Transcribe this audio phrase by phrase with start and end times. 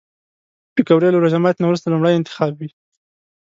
[0.73, 2.69] پکورې له روژه ماتي نه وروسته لومړی انتخاب وي